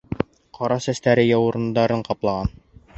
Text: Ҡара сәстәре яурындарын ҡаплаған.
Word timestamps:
Ҡара 0.59 0.79
сәстәре 0.87 1.27
яурындарын 1.29 2.05
ҡаплаған. 2.11 2.55